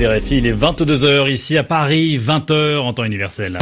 il 0.00 0.46
est 0.46 0.52
22h 0.52 1.28
ici 1.28 1.56
à 1.56 1.64
Paris, 1.64 2.18
20h 2.18 2.78
en 2.78 2.92
temps 2.92 3.04
universel. 3.04 3.58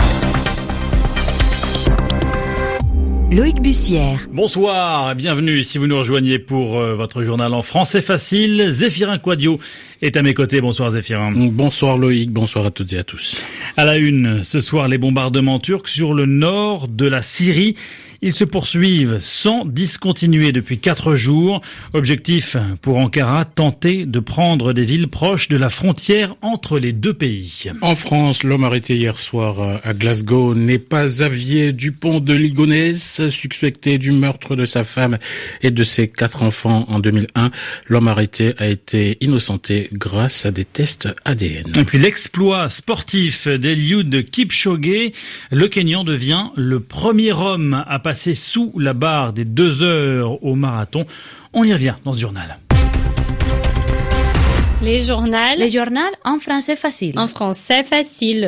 Loïc 3.32 3.60
Bussière. 3.60 4.26
Bonsoir, 4.30 5.14
bienvenue 5.14 5.62
si 5.62 5.78
vous 5.78 5.86
nous 5.86 5.98
rejoignez 5.98 6.38
pour 6.38 6.78
euh, 6.78 6.94
votre 6.94 7.22
journal 7.22 7.54
en 7.54 7.62
français 7.62 8.02
facile. 8.02 8.68
Zéphirin 8.70 9.18
Quadio 9.18 9.58
est 10.02 10.16
à 10.16 10.22
mes 10.22 10.34
côtés. 10.34 10.60
Bonsoir 10.60 10.90
Zéphirin. 10.90 11.32
Bonsoir 11.32 11.96
Loïc, 11.96 12.30
bonsoir 12.30 12.66
à 12.66 12.70
toutes 12.70 12.92
et 12.92 12.98
à 12.98 13.04
tous. 13.04 13.42
À 13.78 13.86
la 13.86 13.96
une, 13.96 14.44
ce 14.44 14.60
soir 14.60 14.88
les 14.88 14.98
bombardements 14.98 15.58
turcs 15.58 15.88
sur 15.88 16.12
le 16.12 16.26
nord 16.26 16.86
de 16.88 17.06
la 17.06 17.22
Syrie. 17.22 17.76
Ils 18.22 18.32
se 18.32 18.44
poursuivent 18.44 19.18
sans 19.20 19.64
discontinuer 19.64 20.52
depuis 20.52 20.78
quatre 20.78 21.14
jours. 21.14 21.60
Objectif 21.92 22.56
pour 22.82 22.96
Ankara, 22.98 23.44
tenter 23.44 24.06
de 24.06 24.18
prendre 24.20 24.72
des 24.72 24.84
villes 24.84 25.08
proches 25.08 25.48
de 25.48 25.56
la 25.56 25.70
frontière 25.70 26.34
entre 26.42 26.78
les 26.78 26.92
deux 26.92 27.14
pays. 27.14 27.64
En 27.82 27.94
France, 27.94 28.42
l'homme 28.42 28.64
arrêté 28.64 28.96
hier 28.96 29.18
soir 29.18 29.80
à 29.82 29.94
Glasgow 29.94 30.54
n'est 30.54 30.78
pas 30.78 31.06
Xavier 31.06 31.72
Dupont 31.72 32.20
de 32.20 32.34
Ligonnès, 32.34 33.28
suspecté 33.28 33.98
du 33.98 34.12
meurtre 34.12 34.56
de 34.56 34.64
sa 34.64 34.84
femme 34.84 35.18
et 35.62 35.70
de 35.70 35.84
ses 35.84 36.08
quatre 36.08 36.42
enfants 36.42 36.86
en 36.88 37.00
2001. 37.00 37.50
L'homme 37.86 38.08
arrêté 38.08 38.54
a 38.58 38.66
été 38.66 39.18
innocenté 39.20 39.88
grâce 39.92 40.46
à 40.46 40.50
des 40.50 40.64
tests 40.64 41.08
ADN. 41.24 41.72
Et 41.78 41.84
puis 41.84 41.98
l'exploit 41.98 42.70
sportif 42.70 43.48
d'Eliud 43.48 44.24
Kipchoge, 44.30 45.12
le 45.50 45.68
Kenyan 45.68 46.04
devient 46.04 46.46
le 46.56 46.80
premier 46.80 47.32
homme 47.32 47.84
à 47.86 47.98
passer 48.06 48.36
sous 48.36 48.70
la 48.78 48.92
barre 48.92 49.32
des 49.32 49.44
deux 49.44 49.82
heures 49.82 50.40
au 50.44 50.54
marathon. 50.54 51.06
On 51.52 51.64
y 51.64 51.72
revient 51.72 51.96
dans 52.04 52.12
ce 52.12 52.20
journal. 52.20 52.56
Les 54.80 55.02
journaux. 55.02 55.56
Les 55.58 55.70
journaux 55.70 56.12
en 56.24 56.38
français 56.38 56.76
facile. 56.76 57.18
En 57.18 57.26
français 57.26 57.82
facile. 57.82 58.46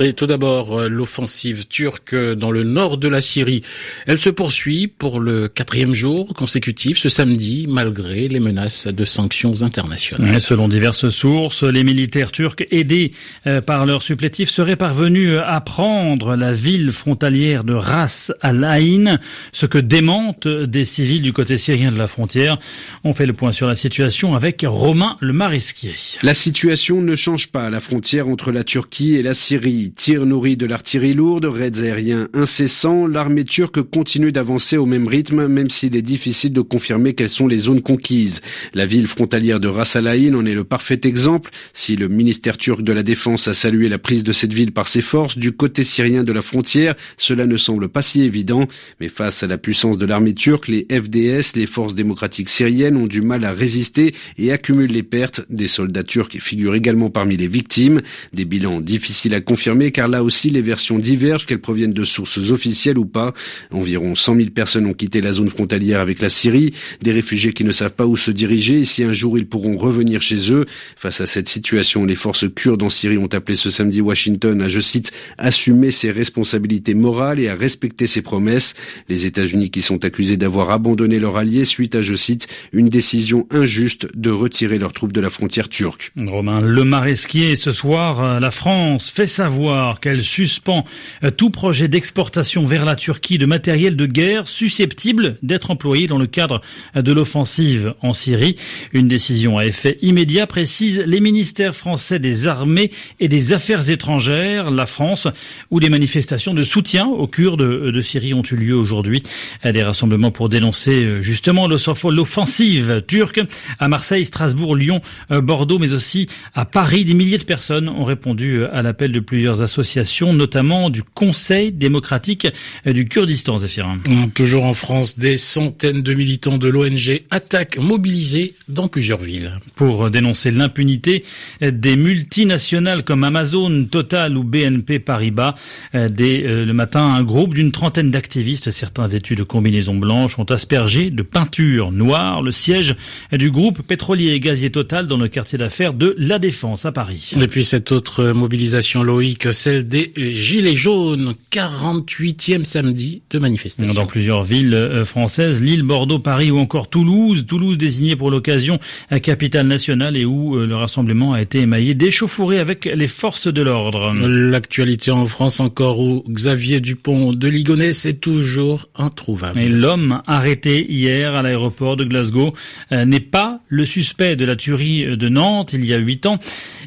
Et 0.00 0.12
tout 0.12 0.26
d'abord, 0.26 0.78
euh, 0.78 0.88
l'offensive 0.88 1.66
turque 1.66 2.14
dans 2.14 2.52
le 2.52 2.62
nord 2.62 2.98
de 2.98 3.08
la 3.08 3.20
Syrie. 3.20 3.62
Elle 4.06 4.18
se 4.18 4.30
poursuit 4.30 4.86
pour 4.86 5.18
le 5.18 5.48
quatrième 5.48 5.92
jour 5.92 6.34
consécutif 6.34 6.98
ce 6.98 7.08
samedi, 7.08 7.66
malgré 7.68 8.28
les 8.28 8.38
menaces 8.38 8.86
de 8.86 9.04
sanctions 9.04 9.62
internationales. 9.62 10.40
selon 10.40 10.68
diverses 10.68 11.08
sources, 11.08 11.64
les 11.64 11.82
militaires 11.82 12.30
turcs, 12.30 12.64
aidés 12.70 13.12
euh, 13.48 13.60
par 13.60 13.86
leurs 13.86 14.04
supplétifs, 14.04 14.50
seraient 14.50 14.76
parvenus 14.76 15.32
à 15.44 15.60
prendre 15.60 16.36
la 16.36 16.52
ville 16.52 16.92
frontalière 16.92 17.64
de 17.64 17.74
Ras 17.74 18.30
al 18.40 18.62
Ain, 18.62 19.18
ce 19.52 19.66
que 19.66 19.78
démentent 19.78 20.46
des 20.46 20.84
civils 20.84 21.22
du 21.22 21.32
côté 21.32 21.58
syrien 21.58 21.90
de 21.90 21.98
la 21.98 22.06
frontière. 22.06 22.58
On 23.02 23.14
fait 23.14 23.26
le 23.26 23.32
point 23.32 23.52
sur 23.52 23.66
la 23.66 23.74
situation 23.74 24.36
avec 24.36 24.64
Romain 24.66 25.16
le 25.20 25.32
Marisquier. 25.32 25.94
La 26.22 26.34
situation 26.34 27.00
ne 27.00 27.16
change 27.16 27.48
pas 27.48 27.66
à 27.66 27.70
la 27.70 27.80
frontière 27.80 28.28
entre 28.28 28.52
la 28.52 28.62
Turquie 28.62 29.16
et 29.16 29.22
la 29.22 29.34
Syrie. 29.34 29.87
Tirs 29.90 30.26
nourris 30.26 30.56
de 30.56 30.66
l'artillerie 30.66 31.14
lourde, 31.14 31.44
raids 31.44 31.82
aériens 31.82 32.28
incessants, 32.34 33.06
l'armée 33.06 33.44
turque 33.44 33.82
continue 33.82 34.32
d'avancer 34.32 34.76
au 34.76 34.86
même 34.86 35.06
rythme, 35.06 35.46
même 35.46 35.70
s'il 35.70 35.94
est 35.96 36.02
difficile 36.02 36.52
de 36.52 36.60
confirmer 36.60 37.14
quelles 37.14 37.28
sont 37.28 37.46
les 37.46 37.58
zones 37.58 37.80
conquises. 37.80 38.40
La 38.74 38.86
ville 38.86 39.06
frontalière 39.06 39.60
de 39.60 39.68
Ras 39.68 39.96
en 39.96 40.04
est 40.46 40.54
le 40.54 40.64
parfait 40.64 41.00
exemple. 41.04 41.50
Si 41.72 41.96
le 41.96 42.08
ministère 42.08 42.58
turc 42.58 42.82
de 42.82 42.92
la 42.92 43.02
Défense 43.02 43.48
a 43.48 43.54
salué 43.54 43.88
la 43.88 43.98
prise 43.98 44.24
de 44.24 44.32
cette 44.32 44.52
ville 44.52 44.72
par 44.72 44.88
ses 44.88 45.00
forces, 45.00 45.38
du 45.38 45.52
côté 45.52 45.84
syrien 45.84 46.24
de 46.24 46.32
la 46.32 46.42
frontière, 46.42 46.94
cela 47.16 47.46
ne 47.46 47.56
semble 47.56 47.88
pas 47.88 48.02
si 48.02 48.22
évident. 48.22 48.66
Mais 49.00 49.08
face 49.08 49.42
à 49.42 49.46
la 49.46 49.58
puissance 49.58 49.96
de 49.96 50.06
l'armée 50.06 50.34
turque, 50.34 50.68
les 50.68 50.86
FDS, 50.90 51.56
les 51.56 51.66
forces 51.66 51.94
démocratiques 51.94 52.48
syriennes, 52.48 52.96
ont 52.96 53.06
du 53.06 53.22
mal 53.22 53.44
à 53.44 53.52
résister 53.52 54.14
et 54.38 54.50
accumulent 54.52 54.92
les 54.92 55.02
pertes. 55.02 55.42
Des 55.50 55.68
soldats 55.68 56.02
turcs 56.02 56.38
figurent 56.40 56.74
également 56.74 57.10
parmi 57.10 57.36
les 57.36 57.48
victimes. 57.48 58.00
Des 58.32 58.44
bilans 58.44 58.80
difficiles 58.80 59.34
à 59.34 59.40
confirmer 59.40 59.77
car 59.90 60.08
là 60.08 60.22
aussi 60.22 60.50
les 60.50 60.62
versions 60.62 60.98
divergent, 60.98 61.46
qu'elles 61.46 61.60
proviennent 61.60 61.92
de 61.92 62.04
sources 62.04 62.38
officielles 62.50 62.98
ou 62.98 63.06
pas. 63.06 63.32
Environ 63.70 64.14
100 64.14 64.36
000 64.36 64.50
personnes 64.50 64.86
ont 64.86 64.94
quitté 64.94 65.20
la 65.20 65.32
zone 65.32 65.48
frontalière 65.48 66.00
avec 66.00 66.20
la 66.20 66.28
Syrie, 66.28 66.74
des 67.02 67.12
réfugiés 67.12 67.52
qui 67.52 67.64
ne 67.64 67.72
savent 67.72 67.92
pas 67.92 68.06
où 68.06 68.16
se 68.16 68.30
diriger 68.30 68.80
et 68.80 68.84
si 68.84 69.02
un 69.04 69.12
jour 69.12 69.38
ils 69.38 69.46
pourront 69.46 69.76
revenir 69.76 70.22
chez 70.22 70.52
eux. 70.52 70.66
Face 70.96 71.20
à 71.20 71.26
cette 71.26 71.48
situation, 71.48 72.04
les 72.04 72.14
forces 72.14 72.46
kurdes 72.54 72.82
en 72.82 72.88
Syrie 72.88 73.18
ont 73.18 73.28
appelé 73.32 73.56
ce 73.56 73.70
samedi 73.70 74.00
Washington 74.00 74.60
à, 74.62 74.68
je 74.68 74.80
cite, 74.80 75.12
assumer 75.38 75.90
ses 75.90 76.10
responsabilités 76.10 76.94
morales 76.94 77.40
et 77.40 77.48
à 77.48 77.54
respecter 77.54 78.06
ses 78.06 78.22
promesses. 78.22 78.74
Les 79.08 79.26
États-Unis 79.26 79.70
qui 79.70 79.82
sont 79.82 80.04
accusés 80.04 80.36
d'avoir 80.36 80.70
abandonné 80.70 81.18
leurs 81.18 81.36
alliés 81.36 81.64
suite 81.64 81.94
à, 81.94 82.02
je 82.02 82.14
cite, 82.14 82.48
une 82.72 82.88
décision 82.88 83.46
injuste 83.50 84.08
de 84.14 84.30
retirer 84.30 84.78
leurs 84.78 84.92
troupes 84.92 85.12
de 85.12 85.20
la 85.20 85.30
frontière 85.30 85.68
turque. 85.68 86.12
Romain 86.16 86.60
Le 86.60 86.84
Maresquier, 86.84 87.56
ce 87.56 87.72
soir, 87.72 88.40
la 88.40 88.50
France 88.50 89.10
fait 89.10 89.26
savoir 89.26 89.67
qu'elle 90.00 90.22
suspend 90.22 90.84
euh, 91.24 91.30
tout 91.30 91.50
projet 91.50 91.88
d'exportation 91.88 92.64
vers 92.64 92.84
la 92.84 92.96
Turquie 92.96 93.38
de 93.38 93.46
matériel 93.46 93.96
de 93.96 94.06
guerre 94.06 94.48
susceptible 94.48 95.36
d'être 95.42 95.70
employé 95.70 96.06
dans 96.06 96.18
le 96.18 96.26
cadre 96.26 96.60
euh, 96.96 97.02
de 97.02 97.12
l'offensive 97.12 97.94
en 98.02 98.14
Syrie. 98.14 98.56
Une 98.92 99.08
décision 99.08 99.58
à 99.58 99.66
effet 99.66 99.98
immédiat 100.02 100.46
précise 100.46 101.02
les 101.06 101.20
ministères 101.20 101.74
français 101.74 102.18
des 102.18 102.46
armées 102.46 102.90
et 103.20 103.28
des 103.28 103.52
affaires 103.52 103.88
étrangères, 103.90 104.70
la 104.70 104.86
France, 104.86 105.28
où 105.70 105.80
des 105.80 105.90
manifestations 105.90 106.54
de 106.54 106.64
soutien 106.64 107.06
aux 107.06 107.26
Kurdes 107.26 107.62
euh, 107.62 107.92
de 107.92 108.02
Syrie 108.02 108.34
ont 108.34 108.42
eu 108.42 108.56
lieu 108.56 108.74
aujourd'hui. 108.74 109.22
Des 109.64 109.82
rassemblements 109.82 110.30
pour 110.30 110.48
dénoncer 110.48 111.22
justement 111.22 111.68
l'offensive 111.68 113.02
turque 113.06 113.40
à 113.78 113.88
Marseille, 113.88 114.24
Strasbourg, 114.24 114.76
Lyon, 114.76 115.00
Bordeaux, 115.30 115.78
mais 115.78 115.92
aussi 115.92 116.28
à 116.54 116.64
Paris. 116.64 117.04
Des 117.04 117.14
milliers 117.14 117.38
de 117.38 117.44
personnes 117.44 117.88
ont 117.88 118.04
répondu 118.04 118.64
à 118.64 118.82
l'appel 118.82 119.12
de 119.12 119.20
plusieurs 119.20 119.57
associations, 119.62 120.32
notamment 120.32 120.90
du 120.90 121.02
Conseil 121.02 121.72
démocratique 121.72 122.46
du 122.86 123.08
Kurdistan, 123.08 123.58
Zéphirin. 123.58 123.98
Toujours 124.34 124.64
en 124.64 124.74
France, 124.74 125.18
des 125.18 125.36
centaines 125.36 126.02
de 126.02 126.14
militants 126.14 126.58
de 126.58 126.68
l'ONG 126.68 127.22
attaquent 127.30 127.78
mobilisés 127.78 128.54
dans 128.68 128.88
plusieurs 128.88 129.20
villes. 129.20 129.52
Pour 129.76 130.10
dénoncer 130.10 130.50
l'impunité 130.50 131.24
des 131.60 131.96
multinationales 131.96 133.04
comme 133.04 133.24
Amazon, 133.24 133.86
Total 133.90 134.36
ou 134.36 134.44
BNP 134.44 134.98
Paribas, 134.98 135.54
dès 135.94 136.44
euh, 136.46 136.64
le 136.64 136.72
matin, 136.72 137.00
un 137.00 137.22
groupe 137.22 137.54
d'une 137.54 137.72
trentaine 137.72 138.10
d'activistes, 138.10 138.70
certains 138.70 139.06
vêtus 139.06 139.34
de 139.34 139.42
combinaisons 139.42 139.96
blanches, 139.96 140.38
ont 140.38 140.44
aspergé 140.44 141.10
de 141.10 141.22
peinture 141.22 141.92
noire 141.92 142.42
le 142.42 142.52
siège 142.52 142.96
du 143.32 143.50
groupe 143.50 143.82
pétrolier 143.82 144.32
et 144.32 144.40
gazier 144.40 144.70
Total 144.70 145.06
dans 145.06 145.16
le 145.16 145.28
quartier 145.28 145.58
d'affaires 145.58 145.94
de 145.94 146.14
La 146.18 146.38
Défense 146.38 146.84
à 146.84 146.92
Paris. 146.92 147.32
Et 147.40 147.46
puis 147.46 147.64
cette 147.64 147.92
autre 147.92 148.32
mobilisation, 148.32 149.02
Loïc, 149.02 149.37
celle 149.52 149.86
des 149.86 150.12
Gilets 150.16 150.76
jaunes, 150.76 151.34
48e 151.52 152.64
samedi 152.64 153.22
de 153.30 153.38
manifestation. 153.38 153.94
Dans 153.94 154.06
plusieurs 154.06 154.42
villes 154.42 154.74
euh, 154.74 155.04
françaises, 155.04 155.62
Lille, 155.62 155.82
Bordeaux, 155.82 156.18
Paris 156.18 156.50
ou 156.50 156.58
encore 156.58 156.88
Toulouse. 156.88 157.46
Toulouse 157.46 157.78
désignée 157.78 158.16
pour 158.16 158.30
l'occasion 158.30 158.78
capitale 159.22 159.66
nationale 159.66 160.16
et 160.16 160.24
où 160.24 160.56
euh, 160.56 160.66
le 160.66 160.76
rassemblement 160.76 161.32
a 161.32 161.40
été 161.40 161.60
émaillé 161.60 161.94
d'échauffourées 161.94 162.58
avec 162.58 162.84
les 162.84 163.08
forces 163.08 163.46
de 163.46 163.62
l'ordre. 163.62 164.12
L'actualité 164.12 165.10
en 165.10 165.26
France 165.26 165.60
encore 165.60 166.00
où 166.00 166.24
Xavier 166.28 166.80
Dupont 166.80 167.32
de 167.32 167.48
Ligonnès 167.48 168.06
est 168.06 168.20
toujours 168.20 168.88
introuvable. 168.96 169.58
Et 169.58 169.68
l'homme 169.68 170.22
arrêté 170.26 170.90
hier 170.90 171.34
à 171.34 171.42
l'aéroport 171.42 171.96
de 171.96 172.04
Glasgow 172.04 172.52
euh, 172.92 173.04
n'est 173.04 173.20
pas 173.20 173.60
le 173.68 173.84
suspect 173.84 174.36
de 174.36 174.44
la 174.44 174.56
tuerie 174.56 175.16
de 175.16 175.28
Nantes 175.28 175.72
il 175.72 175.84
y 175.84 175.94
a 175.94 175.98
huit 175.98 176.26
ans. 176.26 176.38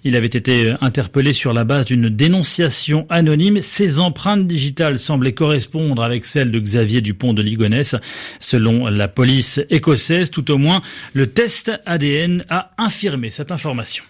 Il 0.03 0.15
avait 0.15 0.27
été 0.27 0.73
interpellé 0.81 1.33
sur 1.33 1.53
la 1.53 1.63
base 1.63 1.85
d'une 1.85 2.09
dénonciation 2.09 2.40
anonyme. 3.09 3.61
Ces 3.61 3.99
empreintes 3.99 4.47
digitales 4.47 4.99
semblaient 4.99 5.33
correspondre 5.33 6.03
avec 6.03 6.25
celles 6.25 6.51
de 6.51 6.59
Xavier 6.59 7.01
Dupont 7.01 7.33
de 7.33 7.41
Ligonnès. 7.41 7.95
Selon 8.39 8.87
la 8.87 9.07
police 9.07 9.59
écossaise, 9.69 10.31
tout 10.31 10.51
au 10.51 10.57
moins, 10.57 10.81
le 11.13 11.27
test 11.27 11.71
ADN 11.85 12.45
a 12.49 12.71
infirmé 12.77 13.29
cette 13.29 13.51
information. 13.51 14.03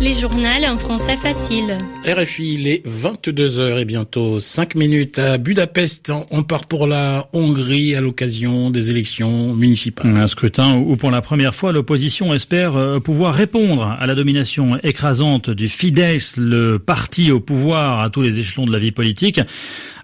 Les 0.00 0.12
journaux 0.12 0.46
en 0.68 0.78
français 0.78 1.16
facile. 1.16 1.78
RFI, 2.04 2.58
les 2.58 2.82
22h 2.86 3.78
et 3.78 3.84
bientôt 3.84 4.38
5 4.38 4.74
minutes 4.74 5.18
à 5.18 5.38
Budapest. 5.38 6.12
On 6.30 6.42
part 6.42 6.66
pour 6.66 6.86
la 6.86 7.28
Hongrie 7.32 7.94
à 7.94 8.00
l'occasion 8.00 8.70
des 8.70 8.90
élections 8.90 9.54
municipales. 9.54 10.16
Un 10.16 10.28
scrutin 10.28 10.76
où 10.76 10.96
pour 10.96 11.10
la 11.10 11.22
première 11.22 11.54
fois 11.54 11.72
l'opposition 11.72 12.34
espère 12.34 12.76
euh, 12.76 13.00
pouvoir 13.00 13.34
répondre 13.34 13.96
à 13.98 14.06
la 14.06 14.14
domination 14.14 14.78
écrasante 14.82 15.50
du 15.50 15.68
Fidesz, 15.68 16.36
le 16.36 16.78
parti 16.78 17.32
au 17.32 17.40
pouvoir 17.40 18.00
à 18.00 18.10
tous 18.10 18.22
les 18.22 18.38
échelons 18.38 18.66
de 18.66 18.72
la 18.72 18.78
vie 18.78 18.92
politique. 18.92 19.40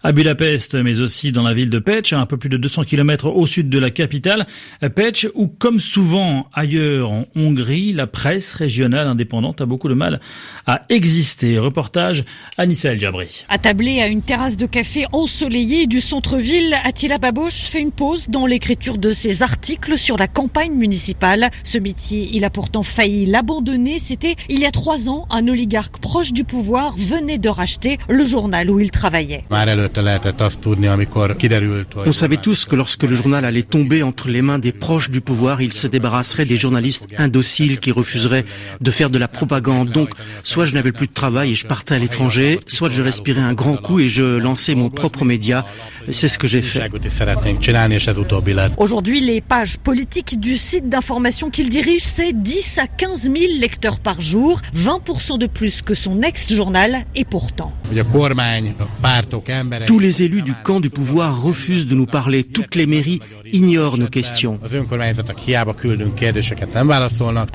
À 0.03 0.13
Budapest, 0.13 0.75
mais 0.75 1.01
aussi 1.01 1.33
dans 1.33 1.43
la 1.43 1.55
ville 1.55 1.71
de 1.71 1.79
Pech, 1.79 2.13
un 2.13 2.27
peu 2.27 2.37
plus 2.37 2.49
de 2.49 2.57
200 2.57 2.85
km 2.85 3.29
au 3.29 3.47
sud 3.47 3.69
de 3.69 3.79
la 3.79 3.91
capitale, 3.91 4.47
Pech, 4.95 5.27
où 5.35 5.47
comme 5.47 5.81
souvent 5.81 6.47
ailleurs 6.53 7.11
en 7.11 7.27
Hongrie, 7.37 7.93
la 7.93 8.07
presse 8.07 8.53
régionale 8.53 9.07
indépendante 9.07 9.61
a 9.61 9.67
beaucoup 9.67 9.89
de 9.89 9.95
mal 9.95 10.21
à 10.67 10.83
exister. 10.89 11.59
Reportage 11.59 12.25
Anissa 12.59 12.93
El 12.93 13.01
Jabri. 13.01 13.45
Attablé 13.49 14.01
à 14.01 14.07
une 14.07 14.23
terrasse 14.23 14.57
de 14.57 14.67
café 14.67 15.07
ensoleillée 15.13 15.87
du 15.87 16.01
centre-ville, 16.01 16.77
Attila 16.85 17.19
Baboche 17.19 17.63
fait 17.63 17.81
une 17.81 17.93
pause 17.93 18.27
dans 18.29 18.47
l'écriture 18.47 18.99
de 18.99 19.13
ses 19.13 19.43
articles 19.43 19.99
sur 19.99 20.17
la 20.17 20.29
campagne 20.29 20.73
municipale. 20.73 21.51
Ce 21.65 21.79
métier, 21.79 22.29
il 22.33 22.45
a 22.45 22.51
pourtant 22.51 22.83
failli 22.83 23.27
l'abandonner. 23.27 23.99
C'était 23.99 24.37
il 24.49 24.59
y 24.59 24.67
a 24.67 24.71
trois 24.71 25.09
ans, 25.09 25.27
un 25.31 25.47
oligarque 25.49 25.99
proche 25.99 26.33
du 26.33 26.45
pouvoir 26.45 26.97
venait 26.97 27.39
de 27.39 27.49
racheter 27.49 27.99
le 28.09 28.27
journal 28.27 28.71
où 28.71 28.81
il 28.81 28.91
travaillait. 28.91 29.45
On 32.07 32.13
savait 32.13 32.37
tous 32.37 32.65
que 32.65 32.77
lorsque 32.77 33.03
le 33.03 33.15
journal 33.15 33.45
allait 33.45 33.63
tomber 33.63 34.03
entre 34.03 34.29
les 34.29 34.43
mains 34.43 34.59
des 34.59 34.73
proches 34.73 35.11
du 35.11 35.21
pouvoir, 35.21 35.61
il 35.61 35.73
se 35.73 35.87
débarrasserait 35.87 36.45
des 36.45 36.57
journalistes 36.57 37.07
indociles 37.19 37.79
qui 37.79 37.93
refuseraient 37.93 38.45
de 38.81 38.91
faire 38.91 39.11
de 39.11 39.19
la 39.19 39.29
propagande. 39.29 39.91
Donc, 39.91 40.11
soit 40.43 40.65
je 40.65 40.75
n'avais 40.75 40.93
plus 40.93 41.07
de 41.07 41.13
travail 41.13 41.53
et 41.53 41.55
je 41.55 41.67
partais 41.67 41.95
à 41.95 41.99
l'étranger, 41.99 42.61
soit 42.67 42.91
je 42.91 43.03
respirais 43.03 43.41
un 43.41 43.55
grand 43.55 43.77
coup 43.77 44.01
et 44.01 44.09
je 44.09 44.39
lançais 44.39 44.75
mon 44.75 44.91
propre 44.91 45.25
média. 45.25 45.65
C'est 46.11 46.29
ce 46.29 46.39
que 46.39 46.47
j'ai 46.47 46.63
fait. 46.63 46.91
Aujourd'hui, 48.77 49.21
les 49.21 49.41
pages 49.41 49.79
politiques 49.79 50.41
du 50.41 50.57
site 50.57 50.89
d'information 50.89 51.51
qu'il 51.51 51.71
dirige, 51.71 52.03
c'est 52.03 52.33
10 52.33 52.79
à 52.79 52.87
15 52.87 53.23
000 53.23 53.35
lecteurs 53.61 54.01
par 54.01 54.21
jour, 54.21 54.61
20% 54.77 55.39
de 55.39 55.47
plus 55.47 55.83
que 55.83 55.95
son 55.95 56.23
ex-journal, 56.23 57.05
et 57.15 57.25
pourtant. 57.25 57.73
Tous 59.87 59.99
les 59.99 60.23
élus 60.23 60.43
du 60.43 60.55
camp 60.55 60.81
du 60.81 60.91
pouvoir 60.91 61.43
refusent 61.43 61.87
de 61.87 61.95
nous 61.95 62.07
parler. 62.07 62.45
Toutes 62.45 62.75
les 62.75 62.87
mairies 62.87 63.21
ignorent 63.53 63.99
nos 63.99 64.07
questions. 64.09 64.59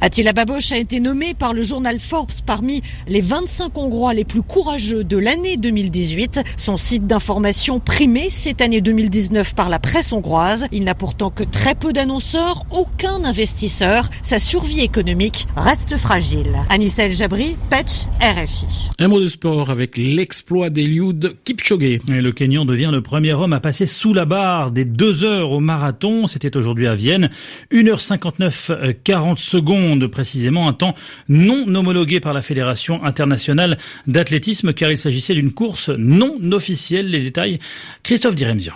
Attila 0.01 0.33
Baboche 0.33 0.71
a 0.71 0.77
été 0.77 0.99
nommé 0.99 1.33
par 1.33 1.53
le 1.53 1.63
journal 1.63 1.99
Forbes 1.99 2.31
parmi 2.45 2.81
les 3.07 3.21
25 3.21 3.77
Hongrois 3.77 4.13
les 4.13 4.25
plus 4.25 4.41
courageux 4.41 5.03
de 5.03 5.17
l'année 5.17 5.57
2018. 5.57 6.41
Son 6.57 6.77
site 6.77 7.07
d'information 7.07 7.79
primé 7.79 8.29
cette 8.29 8.61
année 8.61 8.81
2019 8.81 9.55
par 9.55 9.69
la 9.69 9.79
presse 9.79 10.11
hongroise. 10.11 10.67
Il 10.71 10.83
n'a 10.83 10.95
pourtant 10.95 11.29
que 11.29 11.43
très 11.43 11.75
peu 11.75 11.93
d'annonceurs, 11.93 12.65
aucun 12.71 13.23
investisseur. 13.23 14.09
Sa 14.21 14.39
survie 14.39 14.81
économique 14.81 15.47
reste 15.55 15.97
fragile. 15.97 16.55
Anissel 16.69 17.13
Jabri, 17.13 17.57
Petch, 17.69 18.07
RFI. 18.21 18.89
Un 18.99 19.07
mot 19.07 19.19
de 19.19 19.27
sport 19.27 19.69
avec 19.69 19.97
l'exploit 19.97 20.69
d'Eliud 20.69 21.37
Kipchoge. 21.43 21.99
Le 22.21 22.31
Kenyan 22.31 22.65
devient 22.65 22.89
le 22.91 23.01
premier 23.01 23.33
homme 23.33 23.53
à 23.53 23.59
passer 23.59 23.85
sous 23.85 24.13
la 24.13 24.25
barre 24.25 24.71
des 24.71 24.85
deux 24.85 25.23
heures 25.23 25.51
au 25.51 25.59
marathon. 25.59 26.27
C'était 26.27 26.57
aujourd'hui 26.57 26.87
à 26.87 26.95
Vienne. 26.95 27.29
1h59, 27.71 28.93
40 29.03 29.39
secondes 29.39 30.07
précisément. 30.07 30.67
Un 30.67 30.73
temps 30.73 30.95
non 31.29 31.73
homologué 31.75 32.19
par 32.19 32.33
la 32.33 32.41
Fédération 32.41 33.03
internationale 33.03 33.77
d'athlétisme 34.07 34.73
car 34.73 34.91
il 34.91 34.97
s'agissait 34.97 35.35
d'une 35.35 35.51
course 35.51 35.89
non 35.89 36.39
officielle. 36.51 37.09
Les 37.09 37.19
détails, 37.19 37.59
Christophe 38.03 38.35
Diremzian. 38.35 38.73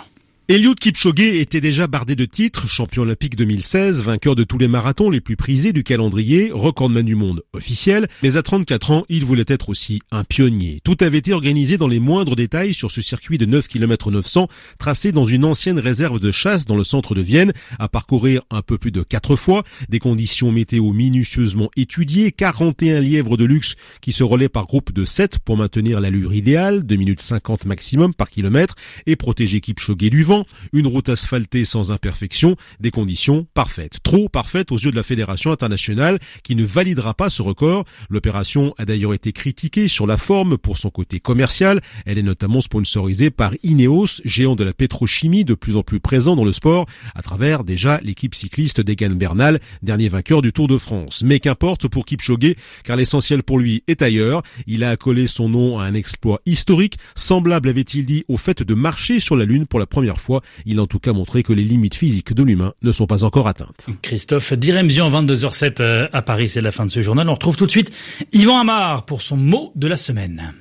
Eliud 0.52 0.78
Kipchoge 0.78 1.18
était 1.18 1.62
déjà 1.62 1.86
bardé 1.86 2.14
de 2.14 2.26
titres, 2.26 2.68
champion 2.68 3.04
olympique 3.04 3.36
2016, 3.36 4.02
vainqueur 4.02 4.34
de 4.34 4.44
tous 4.44 4.58
les 4.58 4.68
marathons 4.68 5.08
les 5.08 5.22
plus 5.22 5.34
prisés 5.34 5.72
du 5.72 5.82
calendrier, 5.82 6.50
recordman 6.52 7.06
du 7.06 7.14
monde 7.14 7.42
officiel, 7.54 8.06
mais 8.22 8.36
à 8.36 8.42
34 8.42 8.90
ans, 8.90 9.06
il 9.08 9.24
voulait 9.24 9.46
être 9.48 9.70
aussi 9.70 10.02
un 10.10 10.24
pionnier. 10.24 10.80
Tout 10.84 10.98
avait 11.00 11.16
été 11.16 11.32
organisé 11.32 11.78
dans 11.78 11.88
les 11.88 12.00
moindres 12.00 12.36
détails 12.36 12.74
sur 12.74 12.90
ce 12.90 13.00
circuit 13.00 13.38
de 13.38 13.46
9 13.46 13.66
km 13.66 14.10
900, 14.10 14.46
tracé 14.78 15.10
dans 15.10 15.24
une 15.24 15.46
ancienne 15.46 15.78
réserve 15.78 16.20
de 16.20 16.30
chasse 16.30 16.66
dans 16.66 16.76
le 16.76 16.84
centre 16.84 17.14
de 17.14 17.22
Vienne, 17.22 17.54
à 17.78 17.88
parcourir 17.88 18.42
un 18.50 18.60
peu 18.60 18.76
plus 18.76 18.92
de 18.92 19.02
4 19.02 19.36
fois, 19.36 19.64
des 19.88 20.00
conditions 20.00 20.52
météo 20.52 20.92
minutieusement 20.92 21.70
étudiées, 21.78 22.30
41 22.30 23.00
lièvres 23.00 23.38
de 23.38 23.46
luxe 23.46 23.76
qui 24.02 24.12
se 24.12 24.22
relaient 24.22 24.50
par 24.50 24.66
groupe 24.66 24.92
de 24.92 25.06
7 25.06 25.38
pour 25.38 25.56
maintenir 25.56 25.98
l'allure 25.98 26.34
idéale, 26.34 26.82
2 26.82 26.96
minutes 26.96 27.22
50 27.22 27.64
maximum 27.64 28.12
par 28.12 28.28
kilomètre, 28.28 28.74
et 29.06 29.16
protéger 29.16 29.62
Kipchoge 29.62 29.96
du 29.96 30.22
vent 30.22 30.41
une 30.72 30.86
route 30.86 31.08
asphaltée 31.08 31.64
sans 31.64 31.92
imperfection, 31.92 32.56
des 32.80 32.90
conditions 32.90 33.46
parfaites. 33.54 33.98
Trop 34.02 34.28
parfaites 34.28 34.72
aux 34.72 34.78
yeux 34.78 34.90
de 34.90 34.96
la 34.96 35.02
Fédération 35.02 35.52
internationale 35.52 36.18
qui 36.42 36.56
ne 36.56 36.64
validera 36.64 37.14
pas 37.14 37.30
ce 37.30 37.42
record. 37.42 37.84
L'opération 38.10 38.74
a 38.78 38.84
d'ailleurs 38.84 39.14
été 39.14 39.32
critiquée 39.32 39.88
sur 39.88 40.06
la 40.06 40.16
forme 40.16 40.58
pour 40.58 40.76
son 40.76 40.90
côté 40.90 41.20
commercial. 41.20 41.80
Elle 42.06 42.18
est 42.18 42.22
notamment 42.22 42.60
sponsorisée 42.60 43.30
par 43.30 43.52
Ineos, 43.62 44.20
géant 44.24 44.56
de 44.56 44.64
la 44.64 44.72
pétrochimie 44.72 45.44
de 45.44 45.54
plus 45.54 45.76
en 45.76 45.82
plus 45.82 46.00
présent 46.00 46.36
dans 46.36 46.44
le 46.44 46.52
sport, 46.52 46.86
à 47.14 47.22
travers 47.22 47.64
déjà 47.64 48.00
l'équipe 48.02 48.34
cycliste 48.34 48.80
d'Egan 48.80 49.14
Bernal, 49.14 49.60
dernier 49.82 50.08
vainqueur 50.08 50.42
du 50.42 50.52
Tour 50.52 50.68
de 50.68 50.78
France. 50.78 51.22
Mais 51.24 51.40
qu'importe 51.40 51.88
pour 51.88 52.04
Kipchoge, 52.04 52.54
car 52.84 52.96
l'essentiel 52.96 53.42
pour 53.42 53.58
lui 53.58 53.82
est 53.86 54.02
ailleurs. 54.02 54.42
Il 54.66 54.84
a 54.84 54.90
accolé 54.90 55.26
son 55.26 55.48
nom 55.48 55.78
à 55.78 55.84
un 55.84 55.94
exploit 55.94 56.40
historique, 56.46 56.96
semblable 57.14 57.68
avait-il 57.68 58.04
dit 58.04 58.24
au 58.28 58.36
fait 58.36 58.62
de 58.62 58.74
marcher 58.74 59.20
sur 59.20 59.36
la 59.36 59.44
Lune 59.44 59.66
pour 59.66 59.78
la 59.78 59.86
première 59.86 60.20
fois 60.20 60.21
fois. 60.22 60.42
Il 60.64 60.78
a 60.78 60.82
en 60.82 60.86
tout 60.86 60.98
cas 60.98 61.12
montré 61.12 61.42
que 61.42 61.52
les 61.52 61.64
limites 61.64 61.94
physiques 61.94 62.32
de 62.32 62.42
l'humain 62.42 62.72
ne 62.82 62.92
sont 62.92 63.06
pas 63.06 63.24
encore 63.24 63.48
atteintes. 63.48 63.86
Christophe 64.00 64.52
Diremzian, 64.54 65.10
22h07 65.10 65.80
euh, 65.80 66.08
à 66.12 66.22
Paris, 66.22 66.48
c'est 66.48 66.60
la 66.60 66.72
fin 66.72 66.86
de 66.86 66.90
ce 66.90 67.02
journal. 67.02 67.28
On 67.28 67.34
retrouve 67.34 67.56
tout 67.56 67.66
de 67.66 67.70
suite 67.70 67.92
Yvan 68.32 68.60
Amar 68.60 69.04
pour 69.04 69.22
son 69.22 69.36
mot 69.36 69.72
de 69.74 69.86
la 69.86 69.96
semaine. 69.96 70.54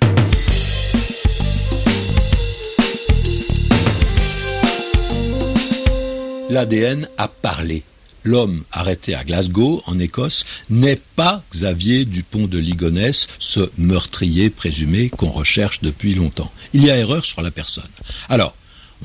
L'ADN 6.50 7.08
a 7.18 7.30
parlé. 7.30 7.84
L'homme 8.24 8.64
arrêté 8.72 9.16
à 9.16 9.24
Glasgow, 9.24 9.82
en 9.86 9.98
Écosse, 10.00 10.46
n'est 10.70 11.00
pas 11.16 11.44
Xavier 11.52 12.06
Dupont 12.06 12.46
de 12.46 12.58
Ligonnès, 12.58 13.28
ce 13.40 13.72
meurtrier 13.78 14.50
présumé 14.50 15.10
qu'on 15.10 15.32
recherche 15.32 15.82
depuis 15.82 16.14
longtemps. 16.14 16.52
Il 16.74 16.84
y 16.84 16.92
a 16.92 16.98
erreur 16.98 17.26
sur 17.26 17.42
la 17.42 17.52
personne. 17.52 17.90
Alors, 18.30 18.54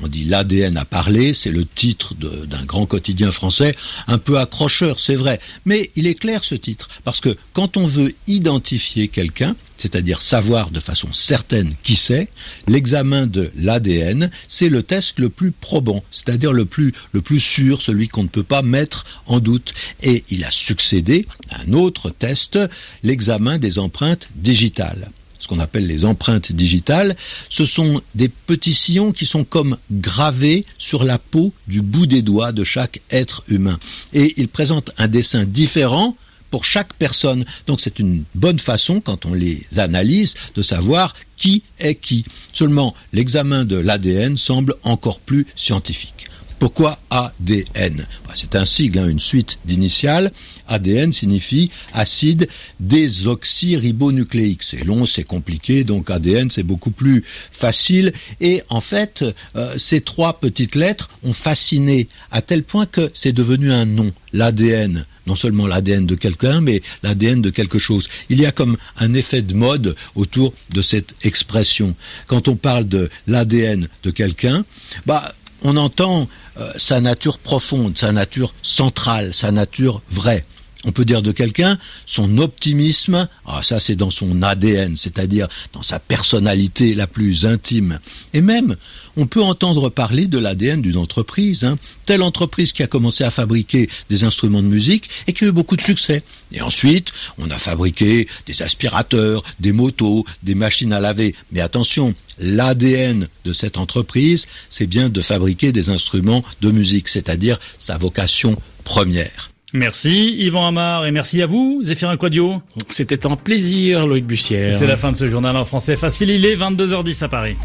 on 0.01 0.07
dit 0.07 0.25
l'ADN 0.25 0.77
a 0.77 0.85
parlé, 0.85 1.33
c'est 1.33 1.51
le 1.51 1.65
titre 1.65 2.13
d'un 2.15 2.65
grand 2.65 2.85
quotidien 2.85 3.31
français, 3.31 3.75
un 4.07 4.17
peu 4.17 4.39
accrocheur, 4.39 4.99
c'est 4.99 5.15
vrai. 5.15 5.39
Mais 5.65 5.91
il 5.95 6.07
est 6.07 6.15
clair 6.15 6.43
ce 6.43 6.55
titre, 6.55 6.89
parce 7.03 7.19
que 7.19 7.35
quand 7.53 7.77
on 7.77 7.85
veut 7.85 8.13
identifier 8.27 9.07
quelqu'un, 9.07 9.55
c'est-à-dire 9.77 10.21
savoir 10.21 10.71
de 10.71 10.79
façon 10.79 11.13
certaine 11.13 11.73
qui 11.83 11.95
c'est, 11.95 12.29
l'examen 12.67 13.27
de 13.27 13.51
l'ADN, 13.55 14.31
c'est 14.47 14.69
le 14.69 14.83
test 14.83 15.19
le 15.19 15.29
plus 15.29 15.51
probant, 15.51 16.03
c'est-à-dire 16.11 16.53
le 16.53 16.65
plus, 16.65 16.93
le 17.11 17.21
plus 17.21 17.39
sûr, 17.39 17.81
celui 17.81 18.07
qu'on 18.07 18.23
ne 18.23 18.27
peut 18.27 18.43
pas 18.43 18.61
mettre 18.61 19.05
en 19.27 19.39
doute. 19.39 19.73
Et 20.01 20.23
il 20.29 20.43
a 20.43 20.51
succédé 20.51 21.27
à 21.49 21.61
un 21.61 21.73
autre 21.73 22.09
test, 22.09 22.59
l'examen 23.03 23.59
des 23.59 23.79
empreintes 23.79 24.29
digitales 24.35 25.11
ce 25.39 25.47
qu'on 25.47 25.59
appelle 25.59 25.87
les 25.87 26.05
empreintes 26.05 26.51
digitales, 26.51 27.15
ce 27.49 27.65
sont 27.65 28.01
des 28.15 28.29
petits 28.29 28.73
sillons 28.73 29.11
qui 29.11 29.25
sont 29.25 29.43
comme 29.43 29.77
gravés 29.91 30.65
sur 30.77 31.03
la 31.03 31.17
peau 31.17 31.53
du 31.67 31.81
bout 31.81 32.07
des 32.07 32.21
doigts 32.21 32.51
de 32.51 32.63
chaque 32.63 33.01
être 33.11 33.43
humain. 33.47 33.79
Et 34.13 34.33
ils 34.37 34.49
présentent 34.49 34.91
un 34.97 35.07
dessin 35.07 35.45
différent 35.45 36.15
pour 36.49 36.65
chaque 36.65 36.93
personne. 36.93 37.45
Donc 37.67 37.81
c'est 37.81 37.99
une 37.99 38.23
bonne 38.35 38.59
façon, 38.59 39.01
quand 39.01 39.25
on 39.25 39.33
les 39.33 39.65
analyse, 39.77 40.35
de 40.55 40.61
savoir 40.61 41.13
qui 41.35 41.63
est 41.79 41.95
qui. 41.95 42.25
Seulement, 42.53 42.95
l'examen 43.13 43.65
de 43.65 43.75
l'ADN 43.75 44.37
semble 44.37 44.75
encore 44.83 45.19
plus 45.19 45.45
scientifique. 45.55 46.27
Pourquoi 46.59 46.97
ADN 47.11 48.07
bah, 48.25 48.33
C'est 48.33 48.55
un 48.55 48.65
sigle, 48.65 48.99
hein, 48.99 49.07
une 49.07 49.19
suite 49.19 49.59
d'initiales. 49.65 50.31
ADN 50.67 51.13
signifie 51.13 51.69
acide 51.93 52.47
désoxyribonucléique. 52.79 54.63
C'est 54.63 54.83
long, 54.83 55.05
c'est 55.05 55.23
compliqué, 55.23 55.83
donc 55.83 56.09
ADN 56.09 56.49
c'est 56.49 56.63
beaucoup 56.63 56.91
plus 56.91 57.23
facile. 57.51 58.11
Et 58.41 58.63
en 58.69 58.81
fait, 58.81 59.23
euh, 59.55 59.77
ces 59.77 60.01
trois 60.01 60.39
petites 60.39 60.75
lettres 60.75 61.09
ont 61.23 61.33
fasciné 61.33 62.07
à 62.31 62.41
tel 62.41 62.63
point 62.63 62.87
que 62.87 63.11
c'est 63.13 63.33
devenu 63.33 63.71
un 63.71 63.85
nom, 63.85 64.11
l'ADN 64.33 65.05
non 65.27 65.35
seulement 65.35 65.67
l'ADN 65.67 66.05
de 66.05 66.15
quelqu'un, 66.15 66.61
mais 66.61 66.81
l'ADN 67.03 67.41
de 67.41 67.49
quelque 67.49 67.77
chose. 67.79 68.07
Il 68.29 68.39
y 68.39 68.45
a 68.45 68.53
comme 68.53 68.77
un 68.97 69.13
effet 69.13 69.41
de 69.41 69.53
mode 69.53 69.95
autour 70.15 70.53
de 70.69 70.81
cette 70.81 71.13
expression. 71.23 71.95
Quand 72.27 72.47
on 72.47 72.55
parle 72.55 72.87
de 72.87 73.09
l'ADN 73.27 73.89
de 74.03 74.11
quelqu'un, 74.11 74.63
bah, 75.05 75.35
on 75.63 75.77
entend 75.77 76.27
euh, 76.57 76.71
sa 76.77 77.01
nature 77.01 77.39
profonde, 77.39 77.97
sa 77.97 78.11
nature 78.11 78.53
centrale, 78.61 79.33
sa 79.33 79.51
nature 79.51 80.01
vraie. 80.09 80.43
On 80.83 80.91
peut 80.91 81.05
dire 81.05 81.21
de 81.21 81.31
quelqu'un 81.31 81.77
son 82.05 82.37
optimisme, 82.37 83.27
ah 83.45 83.61
ça 83.63 83.79
c'est 83.79 83.95
dans 83.95 84.11
son 84.11 84.43
ADN, 84.43 84.95
c'est-à-dire 84.95 85.47
dans 85.73 85.81
sa 85.81 85.99
personnalité 85.99 86.93
la 86.93 87.07
plus 87.07 87.45
intime. 87.45 87.99
Et 88.33 88.41
même, 88.41 88.75
on 89.15 89.25
peut 89.25 89.41
entendre 89.41 89.89
parler 89.89 90.27
de 90.27 90.37
l'ADN 90.37 90.81
d'une 90.81 90.97
entreprise, 90.97 91.63
hein. 91.63 91.77
telle 92.05 92.21
entreprise 92.21 92.73
qui 92.73 92.83
a 92.83 92.87
commencé 92.87 93.23
à 93.23 93.31
fabriquer 93.31 93.89
des 94.09 94.23
instruments 94.23 94.61
de 94.61 94.67
musique 94.67 95.09
et 95.25 95.33
qui 95.33 95.45
a 95.45 95.47
eu 95.47 95.51
beaucoup 95.51 95.75
de 95.75 95.81
succès. 95.81 96.21
Et 96.51 96.61
ensuite, 96.61 97.11
on 97.39 97.49
a 97.49 97.57
fabriqué 97.57 98.27
des 98.45 98.61
aspirateurs, 98.61 99.43
des 99.59 99.71
motos, 99.71 100.25
des 100.43 100.55
machines 100.55 100.93
à 100.93 100.99
laver. 100.99 101.33
Mais 101.51 101.61
attention, 101.61 102.13
l'ADN 102.39 103.27
de 103.43 103.53
cette 103.53 103.77
entreprise, 103.77 104.45
c'est 104.69 104.87
bien 104.87 105.09
de 105.09 105.21
fabriquer 105.21 105.71
des 105.71 105.89
instruments 105.89 106.43
de 106.61 106.69
musique, 106.69 107.07
c'est-à-dire 107.07 107.59
sa 107.79 107.97
vocation 107.97 108.61
première. 108.83 109.49
Merci 109.73 110.35
Yvan 110.39 110.67
Amar 110.67 111.05
et 111.05 111.11
merci 111.11 111.41
à 111.41 111.47
vous 111.47 111.81
Zéphirin 111.83 112.15
Quadio. 112.15 112.61
C'était 112.89 113.25
un 113.25 113.35
plaisir 113.35 114.07
Loïc 114.07 114.25
Bussière. 114.25 114.77
C'est 114.77 114.87
la 114.87 114.95
fin 114.95 115.11
de 115.11 115.17
ce 115.17 115.29
journal 115.29 115.57
en 115.57 115.65
français 115.65 115.97
facile, 115.97 116.29
il 116.29 116.45
est 116.45 116.55
22h10 116.55 117.23
à 117.23 117.27
Paris. 117.27 117.57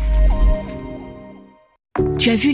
Tu 2.18 2.30
as 2.30 2.36
vu 2.36 2.50